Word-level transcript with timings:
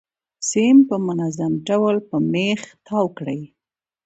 سیم 0.49 0.77
په 0.89 0.95
منظم 1.07 1.51
ډول 1.67 1.95
په 2.09 2.15
میخ 2.33 2.61
تاو 2.85 3.05
کړئ. 3.17 3.41